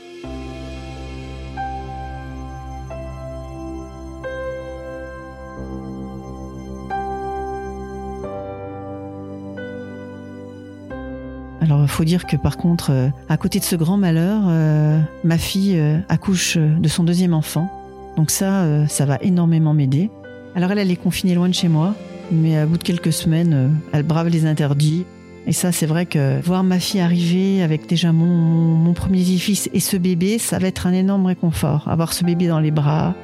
[11.87, 15.79] Faut dire que par contre, euh, à côté de ce grand malheur, euh, ma fille
[15.79, 17.71] euh, accouche de son deuxième enfant.
[18.17, 20.09] Donc ça, ça va énormément m'aider.
[20.55, 21.97] Alors elle, elle est confinée loin de chez moi,
[22.31, 25.05] mais à bout de quelques semaines, elle brave les interdits.
[25.49, 29.69] Et ça, c'est vrai que voir ma fille arriver avec déjà mon, mon premier fils
[29.73, 31.89] et ce bébé, ça va être un énorme réconfort.
[31.89, 33.15] Avoir ce bébé dans les bras,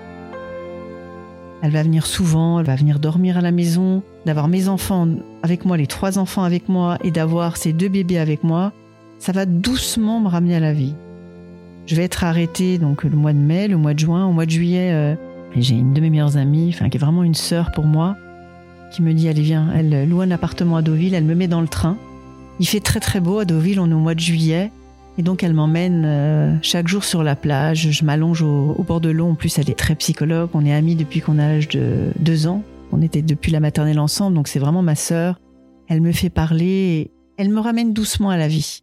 [1.62, 5.06] elle va venir souvent, elle va venir dormir à la maison, d'avoir mes enfants
[5.42, 8.72] avec moi, les trois enfants avec moi, et d'avoir ces deux bébés avec moi,
[9.18, 10.94] ça va doucement me ramener à la vie.
[11.86, 14.46] Je vais être arrêtée donc le mois de mai, le mois de juin, au mois
[14.46, 14.90] de juillet.
[14.92, 15.14] Euh,
[15.56, 18.16] j'ai une de mes meilleures amies, enfin qui est vraiment une sœur pour moi,
[18.92, 21.60] qui me dit allez viens, elle loue un appartement à Deauville, elle me met dans
[21.60, 21.96] le train.
[22.60, 24.70] Il fait très très beau à Deauville, on est au mois de juillet.
[25.18, 29.10] Et donc elle m'emmène euh, chaque jour sur la plage, je m'allonge au, bord de
[29.10, 32.12] l'eau, en plus elle est très psychologue, on est amis depuis qu'on a l'âge de
[32.20, 35.40] deux ans, on était depuis la maternelle ensemble, donc c'est vraiment ma sœur.
[35.88, 38.80] Elle me fait parler, elle me ramène doucement à la vie.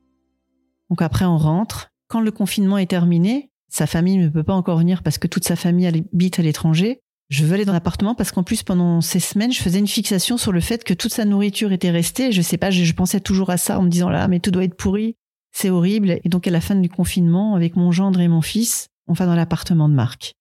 [0.90, 4.78] Donc après on rentre, quand le confinement est terminé, sa famille ne peut pas encore
[4.78, 7.02] venir parce que toute sa famille habite à l'étranger.
[7.30, 10.38] Je veux aller dans l'appartement parce qu'en plus pendant ces semaines, je faisais une fixation
[10.38, 12.32] sur le fait que toute sa nourriture était restée.
[12.32, 14.52] Je sais pas, je, je pensais toujours à ça en me disant là, mais tout
[14.52, 15.18] doit être pourri.
[15.52, 16.20] C'est horrible.
[16.24, 19.26] Et donc, à la fin du confinement, avec mon gendre et mon fils, on va
[19.26, 20.37] dans l'appartement de Marc.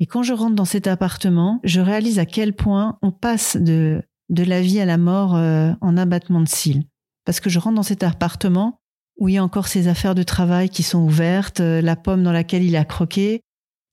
[0.00, 4.02] Et quand je rentre dans cet appartement, je réalise à quel point on passe de,
[4.30, 6.84] de la vie à la mort euh, en abattement de cils.
[7.24, 8.80] Parce que je rentre dans cet appartement
[9.18, 12.22] où il y a encore ses affaires de travail qui sont ouvertes, euh, la pomme
[12.22, 13.42] dans laquelle il a croqué.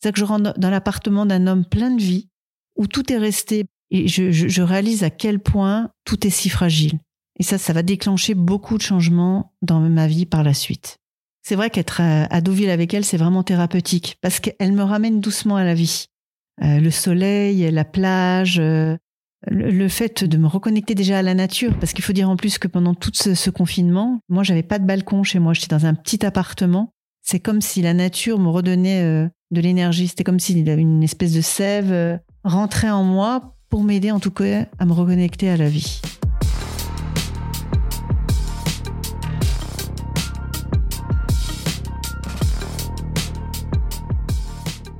[0.01, 2.29] C'est que je rentre dans l'appartement d'un homme plein de vie,
[2.77, 3.65] où tout est resté.
[3.91, 6.99] Et je, je réalise à quel point tout est si fragile.
[7.37, 10.98] Et ça, ça va déclencher beaucoup de changements dans ma vie par la suite.
[11.49, 15.55] C'est vrai qu'être à Deauville avec elle, c'est vraiment thérapeutique parce qu'elle me ramène doucement
[15.55, 16.05] à la vie.
[16.61, 18.95] Euh, le soleil, la plage, euh,
[19.47, 22.59] le, fait de me reconnecter déjà à la nature, parce qu'il faut dire en plus
[22.59, 25.95] que pendant tout ce, confinement, moi, j'avais pas de balcon chez moi, j'étais dans un
[25.95, 26.93] petit appartement.
[27.23, 30.07] C'est comme si la nature me redonnait euh, de l'énergie.
[30.07, 34.67] C'était comme si une espèce de sève rentrait en moi pour m'aider en tout cas
[34.77, 35.99] à me reconnecter à la vie.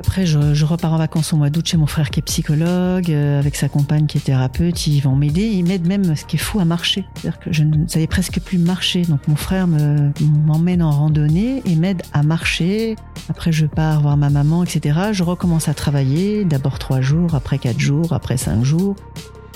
[0.10, 3.38] Après, je, repars en vacances au mois d'août chez mon frère qui est psychologue, euh,
[3.38, 4.88] avec sa compagne qui est thérapeute.
[4.88, 5.44] Ils vont m'aider.
[5.44, 7.06] Ils m'aident même, ce qui est fou, à marcher.
[7.14, 9.04] C'est-à-dire que je ne savais presque plus marcher.
[9.04, 12.96] Donc mon frère m'emmène en randonnée et m'aide à marcher.
[13.30, 15.00] Après, je pars voir ma maman, etc.
[15.12, 16.44] Je recommence à travailler.
[16.44, 18.96] D'abord trois jours, après quatre jours, après cinq jours.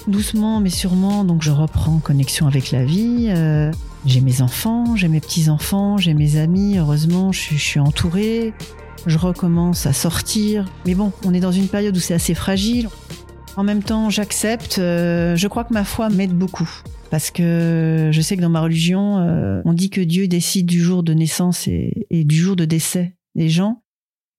[0.05, 3.25] Doucement, mais sûrement, donc je reprends connexion avec la vie.
[3.29, 3.71] Euh,
[4.05, 6.77] j'ai mes enfants, j'ai mes petits-enfants, j'ai mes amis.
[6.77, 8.53] Heureusement, je, je suis entourée.
[9.05, 10.65] Je recommence à sortir.
[10.85, 12.89] Mais bon, on est dans une période où c'est assez fragile.
[13.55, 14.79] En même temps, j'accepte.
[14.79, 16.69] Euh, je crois que ma foi m'aide beaucoup.
[17.11, 20.81] Parce que je sais que dans ma religion, euh, on dit que Dieu décide du
[20.81, 23.83] jour de naissance et, du jour de décès des gens.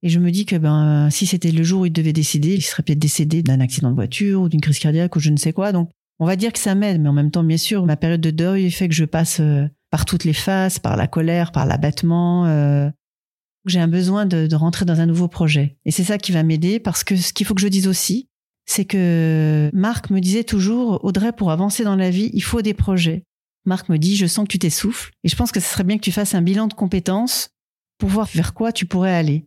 [0.03, 2.63] Et je me dis que ben si c'était le jour où il devait décider, il
[2.63, 5.53] serait peut-être décédé d'un accident de voiture ou d'une crise cardiaque ou je ne sais
[5.53, 5.73] quoi.
[5.73, 8.21] Donc on va dire que ça m'aide, mais en même temps, bien sûr, ma période
[8.21, 11.67] de deuil fait que je passe euh, par toutes les phases, par la colère, par
[11.67, 12.45] l'abattement.
[13.67, 15.77] J'ai un besoin de, de, rentrer dans un nouveau projet.
[15.85, 18.29] Et c'est ça qui va m'aider parce que ce qu'il faut que je dise aussi,
[18.67, 22.75] c'est que Marc me disait toujours, Audrey, pour avancer dans la vie, il faut des
[22.75, 23.25] projets.
[23.67, 25.97] Marc me dit, je sens que tu t'essouffles et je pense que ce serait bien
[25.97, 27.51] que tu fasses un bilan de compétences
[27.99, 29.47] pour voir vers quoi tu pourrais aller.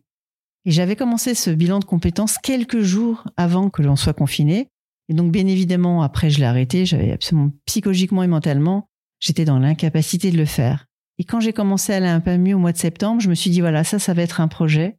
[0.64, 4.68] Et j'avais commencé ce bilan de compétences quelques jours avant que l'on soit confiné.
[5.08, 6.84] Et donc, bien évidemment, après, je l'ai arrêté.
[6.84, 8.88] J'avais absolument psychologiquement et mentalement,
[9.20, 10.87] j'étais dans l'incapacité de le faire.
[11.18, 13.34] Et quand j'ai commencé à aller un peu mieux au mois de septembre, je me
[13.34, 14.98] suis dit, voilà, ça, ça va être un projet.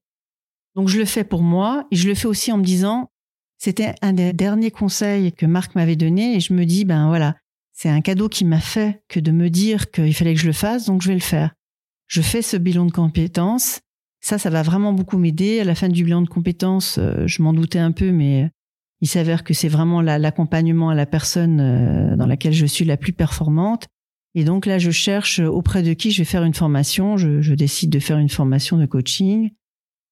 [0.76, 3.10] Donc, je le fais pour moi et je le fais aussi en me disant,
[3.58, 7.36] c'était un des derniers conseils que Marc m'avait donné et je me dis, ben voilà,
[7.74, 10.54] c'est un cadeau qui m'a fait que de me dire qu'il fallait que je le
[10.54, 11.54] fasse, donc je vais le faire.
[12.08, 13.80] Je fais ce bilan de compétences.
[14.22, 15.62] Ça, ça va vraiment beaucoup m'aider.
[15.62, 18.50] À la fin du bilan de compétences, euh, je m'en doutais un peu, mais
[19.02, 22.98] il s'avère que c'est vraiment l'accompagnement à la personne euh, dans laquelle je suis la
[22.98, 23.88] plus performante.
[24.36, 27.18] Et donc là, je cherche auprès de qui je vais faire une formation.
[27.18, 29.52] Je, je décide de faire une formation de coaching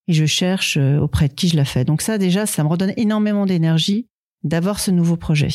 [0.08, 1.86] et je cherche euh, auprès de qui je la fais.
[1.86, 4.08] Donc ça, déjà, ça me redonne énormément d'énergie
[4.44, 5.50] d'avoir ce nouveau projet.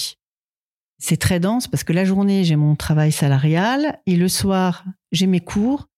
[0.98, 5.26] C'est très dense parce que la journée, j'ai mon travail salarial et le soir, j'ai
[5.26, 5.88] mes cours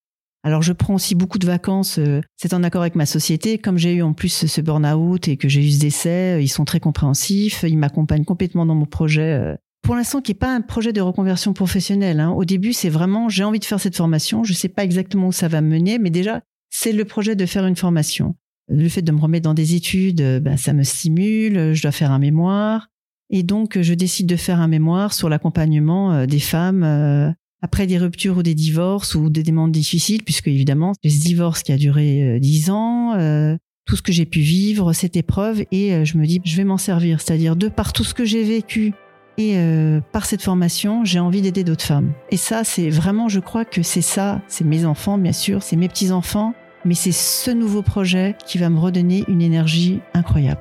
[0.44, 3.56] alors je prends aussi beaucoup de vacances, euh, c'est en accord avec ma société.
[3.56, 6.48] Comme j'ai eu en plus ce burn-out et que j'ai eu ce décès, euh, ils
[6.48, 9.56] sont très compréhensifs, ils m'accompagnent complètement dans mon projet.
[9.84, 9.86] Euh.
[9.86, 12.20] Pour l'instant, qui n'est pas un projet de reconversion professionnelle.
[12.20, 12.30] Hein.
[12.30, 14.44] Au début, c'est vraiment j'ai envie de faire cette formation.
[14.44, 17.36] Je ne sais pas exactement où ça va me mener, mais déjà c'est le projet
[17.36, 18.34] de faire une formation.
[18.68, 21.74] Le fait de me remettre dans des études, ben, ça me stimule.
[21.74, 22.88] Je dois faire un mémoire.
[23.30, 28.36] Et donc, je décide de faire un mémoire sur l'accompagnement des femmes après des ruptures
[28.36, 32.38] ou des divorces ou des demandes difficiles, puisque évidemment, ce divorce qui a duré euh,
[32.38, 36.26] dix ans, euh, tout ce que j'ai pu vivre, cette épreuve, et euh, je me
[36.26, 37.22] dis, je vais m'en servir.
[37.22, 38.92] C'est-à-dire, de par tout ce que j'ai vécu
[39.36, 39.56] et
[40.12, 42.12] par cette formation, j'ai envie d'aider d'autres femmes.
[42.30, 45.76] Et ça, c'est vraiment, je crois que c'est ça, c'est mes enfants, bien sûr, c'est
[45.76, 50.60] mes petits-enfants, mais c'est ce nouveau projet qui va me redonner une énergie incroyable.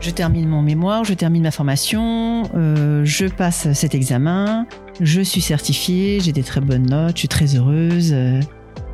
[0.00, 4.66] Je termine mon mémoire, je termine ma formation, euh, je passe cet examen,
[5.00, 8.12] je suis certifiée, j'ai des très bonnes notes, je suis très heureuse.
[8.12, 8.40] Euh,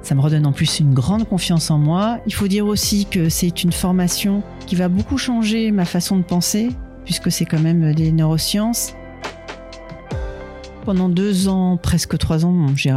[0.02, 2.18] ça me redonne en plus une grande confiance en moi.
[2.26, 6.22] Il faut dire aussi que c'est une formation qui va beaucoup changer ma façon de
[6.22, 6.70] penser,
[7.04, 8.94] puisque c'est quand même des neurosciences.
[10.84, 12.90] Pendant deux ans, presque trois ans, j'ai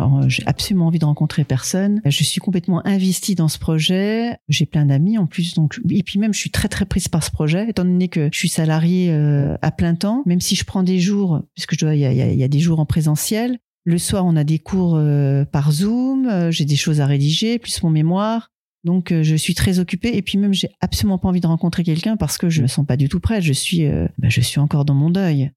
[0.46, 2.02] absolument envie de rencontrer personne.
[2.06, 4.38] Je suis complètement investie dans ce projet.
[4.48, 7.24] J'ai plein d'amis en plus, donc et puis même je suis très très prise par
[7.24, 10.24] ce projet, étant donné que je suis salariée euh, à plein temps.
[10.26, 12.86] Même si je prends des jours, puisque je dois, il y a, des jours en
[12.86, 13.60] présentiel.
[13.86, 16.28] Le soir, on a des cours euh, par Zoom.
[16.28, 18.50] Euh, j'ai des choses à rédiger, plus mon mémoire.
[18.84, 22.18] Donc je suis très occupée et puis même j'ai absolument pas envie de rencontrer quelqu'un
[22.18, 23.42] parce que je me sens pas du tout prête.
[23.42, 25.52] Je suis, bah, je suis encore dans mon deuil.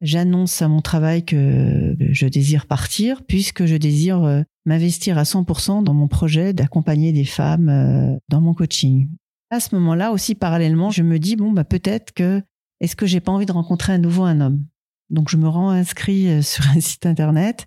[0.00, 5.84] J'annonce à mon travail que je désire partir puisque je désire euh, m'investir à 100%
[5.84, 9.10] dans mon projet d'accompagner des femmes euh, dans mon coaching.
[9.50, 12.42] À ce moment-là aussi parallèlement, je me dis bon bah peut-être que
[12.80, 14.64] est-ce que j'ai pas envie de rencontrer à nouveau un homme?
[15.10, 17.66] Donc je me rends inscrit euh, sur un site internet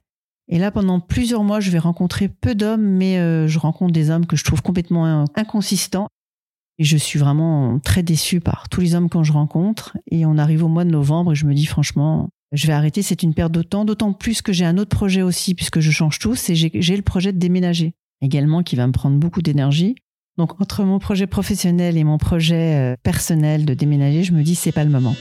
[0.49, 3.15] et là pendant plusieurs mois, je vais rencontrer peu d'hommes mais
[3.47, 6.09] je rencontre des hommes que je trouve complètement inconsistants
[6.79, 9.97] et je suis vraiment très déçue par tous les hommes quand je rencontre.
[10.09, 13.01] Et on arrive au mois de novembre et je me dis franchement, je vais arrêter,
[13.01, 15.91] c'est une perte de temps, d'autant plus que j'ai un autre projet aussi, puisque je
[15.91, 19.95] change tout, c'est j'ai le projet de déménager également qui va me prendre beaucoup d'énergie.
[20.37, 24.55] Donc entre mon projet professionnel et mon projet euh, personnel de déménager, je me dis
[24.55, 25.15] c'est pas le moment.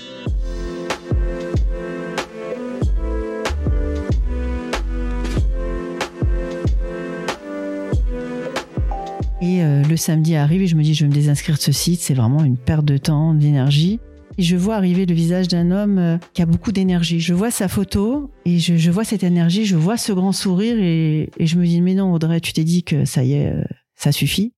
[9.43, 11.73] Et euh, le samedi arrive et je me dis, je vais me désinscrire de ce
[11.73, 12.01] site.
[12.01, 13.99] C'est vraiment une perte de temps, d'énergie.
[14.39, 17.19] Et je vois arriver le visage d'un homme euh, qui a beaucoup d'énergie.
[17.19, 21.29] Je vois sa photo et je, vois cette énergie, je vois ce grand sourire et,
[21.41, 23.65] je me dis, mais non, Audrey, tu t'es dit que ça y est, euh,
[23.97, 24.53] ça suffit.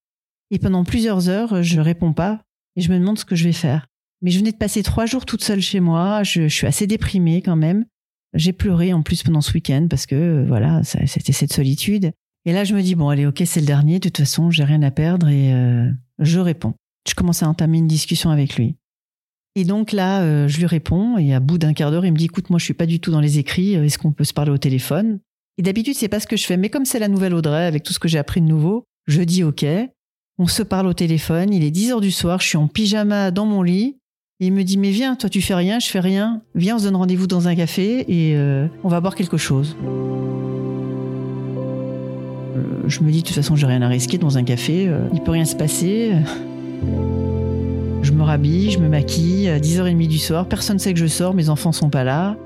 [0.51, 2.43] Et pendant plusieurs heures, je réponds pas
[2.77, 3.87] et je me demande ce que je vais faire.
[4.21, 6.23] Mais je venais de passer trois jours toute seule chez moi.
[6.25, 7.87] Je, je suis assez déprimée quand même.
[8.35, 12.13] J'ai pleuré en plus pendant ce week-end parce que voilà, c'était cette solitude.
[12.47, 14.65] Et là, je me dis, bon, allez, ok, c'est le dernier, de toute façon, j'ai
[14.65, 16.75] rien à perdre et euh, je réponds.
[17.09, 18.77] Je commence à entamer une discussion avec lui.
[19.57, 22.17] Et donc là, euh, je lui réponds et à bout d'un quart d'heure, il me
[22.17, 23.75] dit "Écoute, moi, je suis pas du tout dans les écrits.
[23.75, 25.21] Est-ce qu'on peut se parler au téléphone?
[25.59, 27.85] Et d'habitude, c'est pas ce que je fais, mais comme c'est la nouvelle Audrey, avec
[27.85, 29.65] tout ce que j'ai appris de nouveau, je dis OK.
[30.39, 31.53] On se parle au téléphone.
[31.53, 32.41] Il est 10 heures du soir.
[32.41, 33.97] Je suis en pyjama dans mon lit.
[34.41, 36.43] Et il me dit, mais viens, toi tu fais rien, je fais rien.
[36.57, 39.77] Viens, on se donne rendez-vous dans un café et euh, on va boire quelque chose.
[42.87, 44.87] Je me dis, de toute façon, j'ai rien à risquer dans un café.
[44.89, 46.13] Euh, il peut rien se passer.
[48.03, 49.49] Je me rhabille, je me maquille.
[49.49, 52.37] À 10h30 du soir, personne ne sait que je sors, mes enfants sont pas là.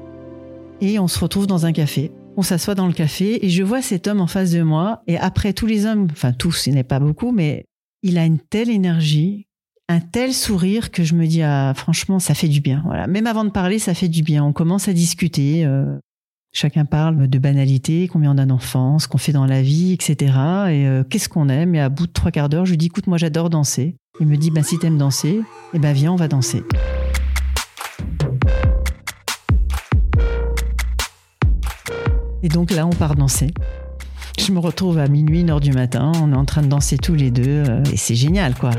[0.81, 2.13] Et on se retrouve dans un café.
[2.37, 5.03] On s'assoit dans le café et je vois cet homme en face de moi.
[5.09, 7.65] Et après tous les hommes, enfin tous, il n'est pas beaucoup, mais
[8.03, 9.49] il a une telle énergie
[9.89, 13.27] un tel sourire que je me dis ah franchement ça fait du bien voilà même
[13.27, 15.99] avant de parler ça fait du bien on commence à discuter euh,
[16.53, 20.17] chacun parle de banalité combien on a d'enfants ce qu'on fait dans la vie etc
[20.27, 21.75] et euh, qu'est-ce qu'on aime?
[21.75, 23.97] Et à bout de trois quarts d'heure je lui dis écoute moi j'adore danser.
[24.21, 25.41] Il me dit bah si t'aimes danser
[25.75, 26.63] eh ben viens on va danser.
[32.43, 33.53] Et donc là on part danser.
[34.39, 36.97] Je me retrouve à minuit, une heure du matin, on est en train de danser
[36.97, 38.71] tous les deux, euh, et c'est génial, quoi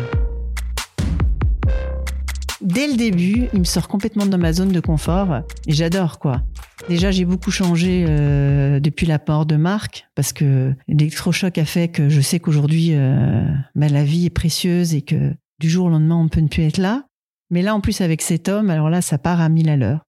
[2.61, 6.41] dès le début, il me sort complètement de ma zone de confort et j'adore quoi.
[6.87, 11.89] Déjà, j'ai beaucoup changé euh, depuis la mort de Marc parce que l'électrochoc a fait
[11.89, 13.43] que je sais qu'aujourd'hui, euh,
[13.75, 16.63] bah, la vie est précieuse et que du jour au lendemain, on peut ne plus
[16.63, 17.05] être là.
[17.51, 20.05] Mais là, en plus, avec cet homme, alors là, ça part à mille à l'heure.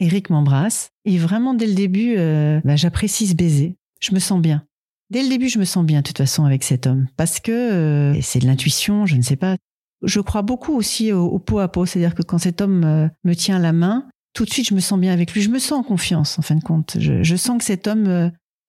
[0.00, 3.76] Eric m'embrasse et vraiment, dès le début, euh, bah, j'apprécie ce baiser.
[4.00, 4.64] Je me sens bien.
[5.10, 7.06] Dès le début, je me sens bien, de toute façon, avec cet homme.
[7.16, 9.56] Parce que c'est de l'intuition, je ne sais pas.
[10.02, 13.34] Je crois beaucoup aussi au, pot à pot, c'est-à-dire que quand cet homme euh, me
[13.34, 15.72] tient la main, tout de suite je me sens bien avec lui, je me sens
[15.78, 16.96] en confiance en fin de compte.
[16.98, 18.28] Je, sens que cet homme euh,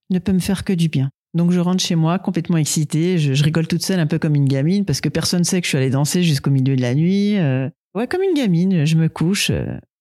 [0.10, 1.10] ne peut me faire que du bien.
[1.34, 4.48] Donc je rentre chez moi complètement excitée, je, rigole toute seule un peu comme une
[4.48, 6.94] gamine parce que personne ne sait que je suis allée danser jusqu'au milieu de la
[6.94, 7.38] nuit.
[7.40, 7.70] Euh.
[7.96, 9.52] ouais, comme une gamine, je me couche.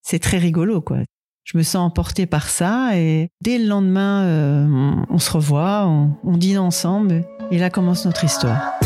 [0.03, 0.99] c'est très rigolo quoi.
[1.45, 6.59] Je me sens emportée par ça et dès le lendemain, on, se revoit, on dîne
[6.59, 8.79] ensemble et là commence notre histoire.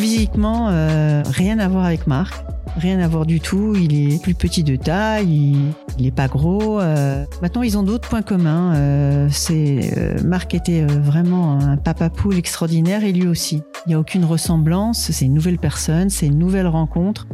[0.00, 2.42] Physiquement, euh, rien à voir avec Marc.
[2.76, 3.74] Rien à voir du tout.
[3.76, 5.54] Il est plus petit de taille,
[5.98, 6.80] il, n'est pas gros.
[6.80, 7.26] Euh.
[7.42, 8.74] Maintenant, ils ont d'autres points communs.
[8.76, 13.60] Euh, c'est Marc était vraiment un papa poule extraordinaire et lui aussi.
[13.84, 15.10] Il n'y a aucune ressemblance.
[15.10, 17.26] C'est une nouvelle personne, c'est une nouvelle rencontre.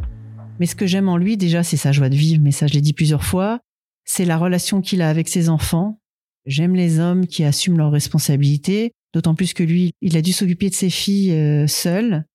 [0.59, 2.41] Mais ce que j'aime en lui, déjà, c'est sa joie de vivre.
[2.43, 3.59] Mais ça, je l'ai dit plusieurs fois.
[4.03, 5.99] C'est la relation qu'il a avec ses enfants.
[6.45, 8.91] J'aime les hommes qui assument leurs responsabilités.
[9.13, 12.25] D'autant plus que lui, il a dû s'occuper de ses filles seul.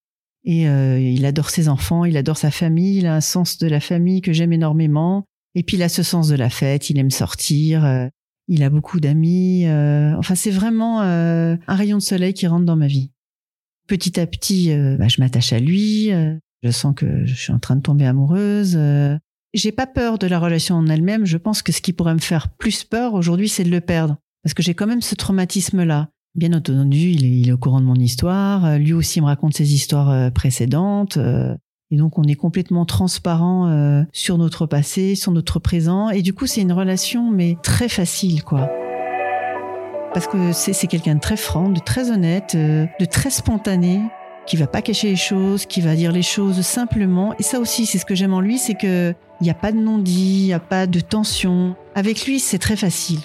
[0.45, 3.69] Et euh, il adore ses enfants, il adore sa famille, il a un sens de
[3.69, 5.25] la famille que j'aime énormément.
[5.55, 8.09] Et puis il a ce sens de la fête, il aime sortir, euh,
[8.49, 9.67] il a beaucoup d'amis.
[9.67, 13.11] Euh, enfin, c'est vraiment un rayon de soleil qui rentre dans ma vie.
[13.87, 16.11] Petit à petit, bah, je m'attache à lui.
[16.63, 18.79] je sens que je suis en train de tomber amoureuse.
[19.55, 21.25] j'ai pas peur de la relation en elle-même.
[21.25, 24.17] Je pense que ce qui pourrait me faire plus peur aujourd'hui, c'est de le perdre,
[24.43, 26.09] parce que j'ai quand même ce traumatisme-là.
[26.35, 28.65] Bien entendu, il est, au courant de mon histoire.
[28.65, 31.19] Euh, lui aussi me raconte ses histoires euh, précédentes.
[31.19, 31.55] Euh,
[31.91, 36.09] et donc, on est complètement transparent sur notre passé, sur notre présent.
[36.09, 38.71] Et du coup, c'est une relation, mais très facile, quoi.
[40.15, 44.01] Parce que c'est quelqu'un de très franc, de très honnête, de très spontané,
[44.47, 47.35] qui va pas cacher les choses, qui va dire les choses simplement.
[47.39, 49.71] Et ça aussi, c'est ce que j'aime en lui, c'est que il n'y a pas
[49.71, 51.77] de non-dit, il n'y a pas de tension.
[51.95, 53.21] Avec lui, c'est très facile.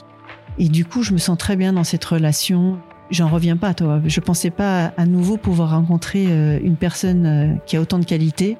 [0.59, 2.79] Et du coup, je me sens très bien dans cette relation.
[3.09, 4.01] J'en reviens pas, toi.
[4.05, 8.05] Je pensais pas à nouveau pouvoir rencontrer euh, une personne euh, qui a autant de
[8.05, 8.57] qualités.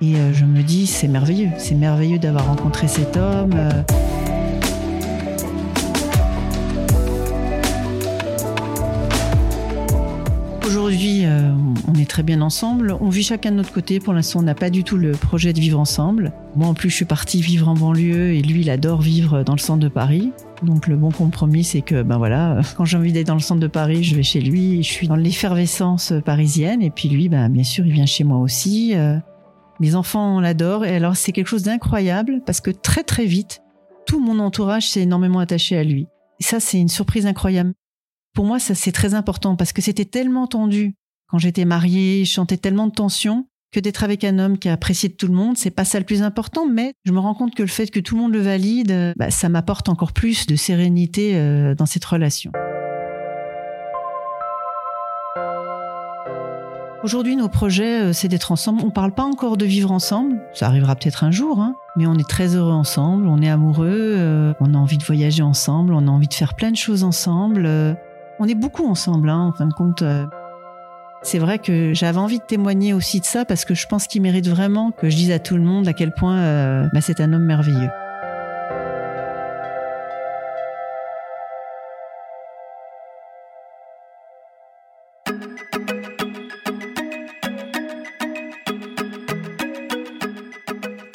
[0.00, 1.50] Et euh, je me dis, c'est merveilleux.
[1.58, 3.54] C'est merveilleux d'avoir rencontré cet homme.
[10.64, 11.24] Aujourd'hui,
[11.88, 12.96] on est très bien ensemble.
[13.00, 14.00] On vit chacun de notre côté.
[14.00, 16.32] Pour l'instant, on n'a pas du tout le projet de vivre ensemble.
[16.54, 19.54] Moi, en plus, je suis partie vivre en banlieue et lui, il adore vivre dans
[19.54, 20.32] le centre de Paris.
[20.62, 23.60] Donc le bon compromis, c'est que ben voilà, quand j'ai envie d'être dans le centre
[23.60, 24.82] de Paris, je vais chez lui.
[24.82, 28.38] Je suis dans l'effervescence parisienne, et puis lui, ben bien sûr, il vient chez moi
[28.38, 28.94] aussi.
[28.94, 29.18] Euh.
[29.80, 33.62] mes enfants l'adorent, et alors c'est quelque chose d'incroyable parce que très très vite,
[34.06, 36.06] tout mon entourage s'est énormément attaché à lui.
[36.40, 37.72] Et ça, c'est une surprise incroyable.
[38.34, 40.94] Pour moi, ça c'est très important parce que c'était tellement tendu
[41.32, 44.74] quand j'étais mariée, je chantais tellement de tensions que d'être avec un homme qui a
[44.74, 47.32] apprécié de tout le monde, c'est pas ça le plus important, mais je me rends
[47.32, 50.46] compte que le fait que tout le monde le valide, bah, ça m'apporte encore plus
[50.46, 52.52] de sérénité euh, dans cette relation.
[57.02, 58.82] Aujourd'hui, nos projets, euh, c'est d'être ensemble.
[58.84, 60.38] On parle pas encore de vivre ensemble.
[60.52, 61.74] Ça arrivera peut-être un jour, hein.
[61.96, 63.26] mais on est très heureux ensemble.
[63.26, 63.88] On est amoureux.
[64.18, 65.94] Euh, on a envie de voyager ensemble.
[65.94, 67.96] On a envie de faire plein de choses ensemble.
[68.44, 70.02] On est beaucoup ensemble, hein, en fin de compte.
[70.02, 70.26] Euh.
[71.22, 74.20] C'est vrai que j'avais envie de témoigner aussi de ça parce que je pense qu'il
[74.20, 77.20] mérite vraiment que je dise à tout le monde à quel point euh, bah, c'est
[77.20, 77.88] un homme merveilleux.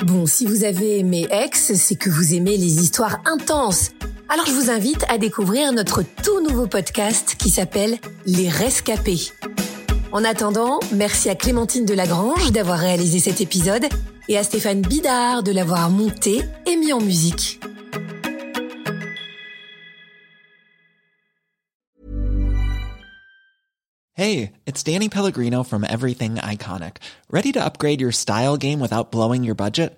[0.06, 3.90] Bon, si vous avez aimé Ex, c'est que vous aimez les histoires intenses.
[4.30, 9.32] Alors je vous invite à découvrir notre tout nouveau podcast qui s'appelle Les Rescapés.
[10.12, 13.86] En attendant, merci à Clémentine Delagrange d'avoir réalisé cet épisode
[14.28, 17.62] et à Stéphane Bidard de l'avoir monté et mis en musique.
[24.14, 26.98] Hey, it's Danny Pellegrino from Everything Iconic.
[27.32, 29.98] Ready to upgrade your style game without blowing your budget?